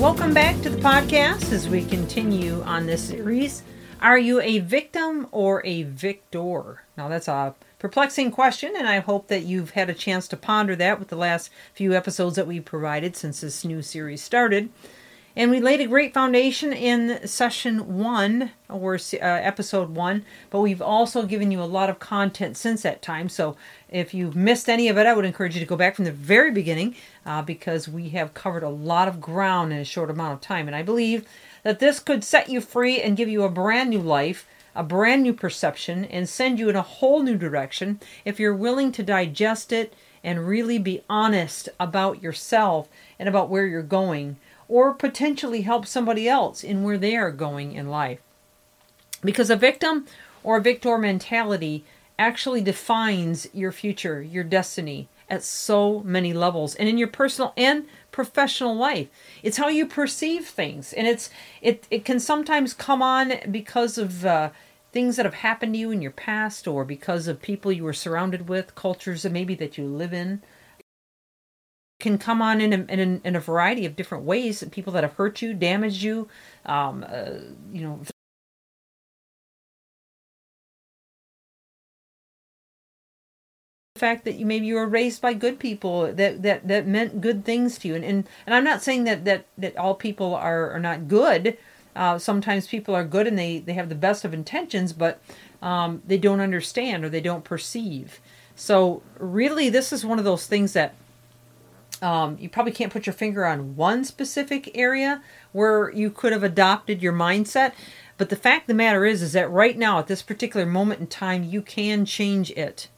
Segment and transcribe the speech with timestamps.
[0.00, 3.64] Welcome back to the podcast as we continue on this series.
[4.00, 6.84] Are you a victim or a victor?
[6.96, 10.76] Now, that's a perplexing question, and I hope that you've had a chance to ponder
[10.76, 14.68] that with the last few episodes that we provided since this new series started.
[15.38, 20.82] And we laid a great foundation in session one or uh, episode one, but we've
[20.82, 23.28] also given you a lot of content since that time.
[23.28, 23.56] So
[23.88, 26.10] if you've missed any of it, I would encourage you to go back from the
[26.10, 30.32] very beginning uh, because we have covered a lot of ground in a short amount
[30.32, 30.66] of time.
[30.66, 31.24] And I believe
[31.62, 34.44] that this could set you free and give you a brand new life,
[34.74, 38.90] a brand new perception, and send you in a whole new direction if you're willing
[38.90, 39.94] to digest it
[40.24, 42.88] and really be honest about yourself
[43.20, 44.36] and about where you're going
[44.68, 48.20] or potentially help somebody else in where they are going in life.
[49.22, 50.06] Because a victim
[50.42, 51.84] or a victor mentality
[52.18, 57.86] actually defines your future, your destiny at so many levels and in your personal and
[58.10, 59.08] professional life.
[59.42, 64.24] It's how you perceive things and it's it it can sometimes come on because of
[64.24, 64.50] uh,
[64.92, 67.92] things that have happened to you in your past or because of people you were
[67.92, 70.42] surrounded with, cultures that maybe that you live in
[72.00, 74.62] can come on in a, in a, in a variety of different ways.
[74.70, 76.28] People that have hurt you, damaged you,
[76.66, 77.30] um, uh,
[77.72, 78.00] you know.
[83.94, 87.20] The fact that you maybe you were raised by good people that that that meant
[87.20, 90.36] good things to you, and and, and I'm not saying that that that all people
[90.36, 91.58] are are not good.
[91.96, 95.20] Uh, sometimes people are good and they they have the best of intentions, but
[95.60, 98.20] um, they don't understand or they don't perceive.
[98.54, 100.94] So really, this is one of those things that
[102.02, 105.22] um, you probably can't put your finger on one specific area
[105.52, 107.72] where you could have adopted your mindset.
[108.16, 111.00] But the fact of the matter is, is that right now, at this particular moment
[111.00, 112.88] in time, you can change it.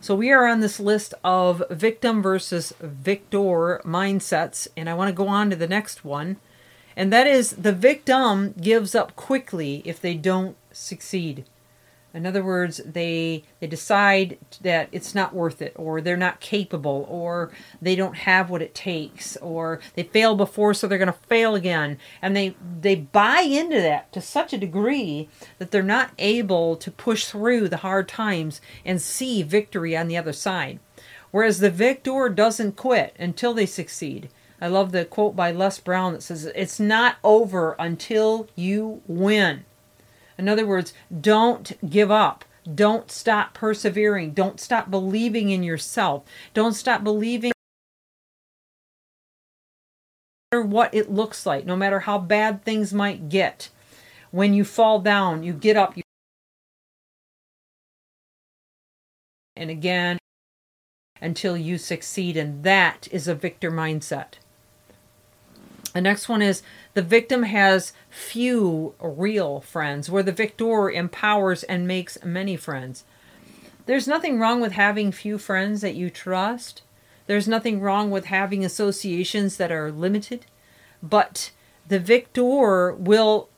[0.00, 5.14] So we are on this list of victim versus victor mindsets, and I want to
[5.14, 6.38] go on to the next one.
[6.96, 11.44] And that is the victim gives up quickly if they don't succeed.
[12.14, 17.06] In other words, they they decide that it's not worth it, or they're not capable,
[17.08, 17.50] or
[17.80, 21.54] they don't have what it takes, or they failed before, so they're going to fail
[21.54, 25.28] again, and they they buy into that to such a degree
[25.58, 30.16] that they're not able to push through the hard times and see victory on the
[30.16, 30.78] other side.
[31.30, 34.28] Whereas the victor doesn't quit until they succeed.
[34.60, 39.64] I love the quote by Les Brown that says, "It's not over until you win."
[40.38, 42.44] In other words, don't give up.
[42.72, 44.32] Don't stop persevering.
[44.32, 46.24] Don't stop believing in yourself.
[46.54, 47.52] Don't stop believing
[50.52, 53.68] no matter what it looks like, no matter how bad things might get.
[54.30, 55.96] When you fall down, you get up.
[55.96, 56.02] You
[59.56, 60.18] and again
[61.20, 62.36] until you succeed.
[62.36, 64.34] And that is a victor mindset.
[65.92, 66.62] The next one is
[66.94, 73.04] the victim has few real friends, where the victor empowers and makes many friends.
[73.86, 76.82] There's nothing wrong with having few friends that you trust.
[77.26, 80.46] There's nothing wrong with having associations that are limited.
[81.02, 81.50] But
[81.86, 83.48] the victor will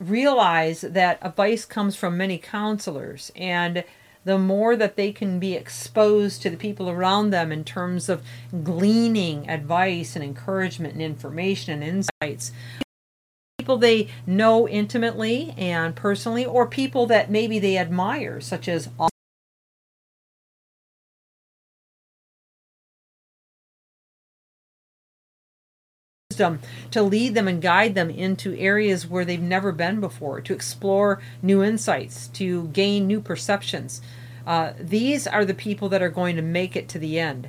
[0.00, 3.84] realize that advice comes from many counselors and
[4.24, 8.22] the more that they can be exposed to the people around them in terms of
[8.62, 12.52] gleaning advice and encouragement and information and insights.
[13.58, 18.88] People they know intimately and personally, or people that maybe they admire, such as
[26.34, 26.58] wisdom
[26.90, 31.20] to lead them and guide them into areas where they've never been before, to explore
[31.42, 34.00] new insights, to gain new perceptions.
[34.44, 37.48] Uh, these are the people that are going to make it to the end.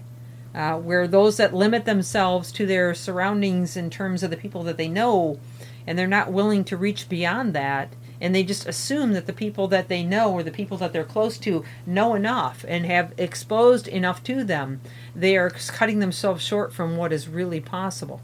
[0.54, 4.78] Uh, where those that limit themselves to their surroundings in terms of the people that
[4.78, 5.38] they know,
[5.88, 7.90] and they're not willing to reach beyond that,
[8.22, 11.04] and they just assume that the people that they know or the people that they're
[11.04, 14.80] close to know enough and have exposed enough to them,
[15.14, 18.22] they are cutting themselves short from what is really possible.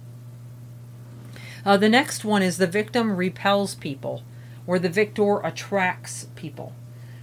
[1.66, 4.24] Uh, the next one is the victim repels people,
[4.66, 6.74] or the victor attracts people.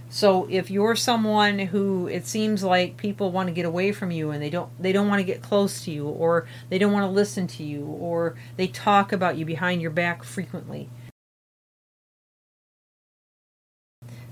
[0.09, 4.31] So if you're someone who it seems like people want to get away from you
[4.31, 7.03] and they don't they don't want to get close to you or they don't want
[7.03, 10.89] to listen to you or they talk about you behind your back frequently.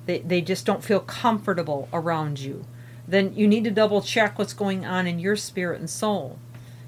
[0.07, 2.65] they, they just don't feel comfortable around you,
[3.07, 6.39] then you need to double check what's going on in your spirit and soul.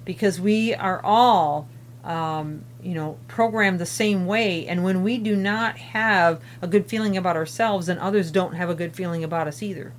[0.03, 1.67] Because we are all,
[2.03, 4.67] um, you know, programmed the same way.
[4.67, 8.69] And when we do not have a good feeling about ourselves, then others don't have
[8.69, 9.93] a good feeling about us either.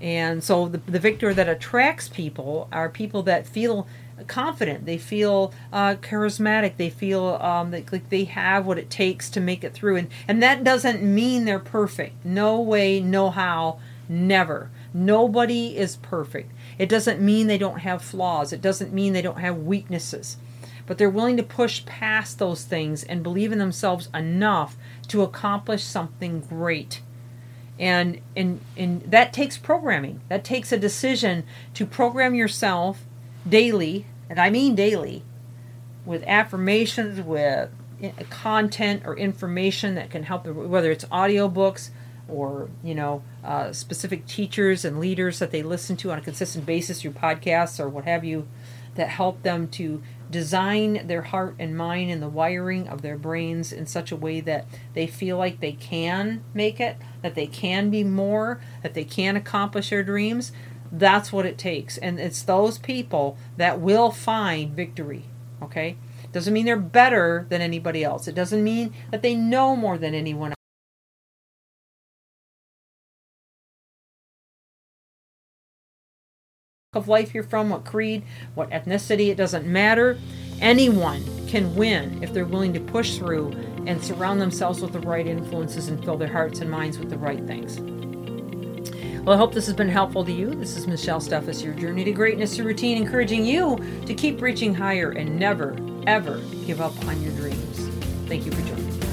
[0.00, 3.86] And so the, the victor that attracts people are people that feel
[4.26, 9.30] confident, they feel uh, charismatic, they feel um, like, like they have what it takes
[9.30, 9.96] to make it through.
[9.96, 12.24] And, and that doesn't mean they're perfect.
[12.24, 13.78] No way, no how,
[14.08, 14.70] never.
[14.92, 16.52] Nobody is perfect.
[16.78, 20.36] It doesn't mean they don't have flaws, it doesn't mean they don't have weaknesses.
[20.86, 24.76] But they're willing to push past those things and believe in themselves enough
[25.08, 27.00] to accomplish something great.
[27.78, 30.20] And and and that takes programming.
[30.28, 31.44] That takes a decision
[31.74, 33.04] to program yourself
[33.48, 35.22] daily and i mean daily
[36.04, 37.70] with affirmations with
[38.30, 41.90] content or information that can help whether it's audiobooks
[42.28, 46.64] or you know uh, specific teachers and leaders that they listen to on a consistent
[46.64, 48.46] basis through podcasts or what have you
[48.94, 50.02] that help them to
[50.32, 54.40] design their heart and mind and the wiring of their brains in such a way
[54.40, 59.04] that they feel like they can make it, that they can be more, that they
[59.04, 60.50] can accomplish their dreams.
[60.90, 61.98] That's what it takes.
[61.98, 65.26] And it's those people that will find victory.
[65.62, 65.96] Okay?
[66.32, 68.26] Doesn't mean they're better than anybody else.
[68.26, 70.61] It doesn't mean that they know more than anyone else.
[76.94, 78.22] Of life you're from, what creed,
[78.54, 80.18] what ethnicity, it doesn't matter.
[80.60, 83.50] Anyone can win if they're willing to push through
[83.86, 87.16] and surround themselves with the right influences and fill their hearts and minds with the
[87.16, 87.80] right things.
[89.22, 90.50] Well, I hope this has been helpful to you.
[90.50, 94.74] This is Michelle Steffes, your journey to greatness through routine, encouraging you to keep reaching
[94.74, 95.74] higher and never,
[96.06, 97.88] ever give up on your dreams.
[98.28, 99.11] Thank you for joining.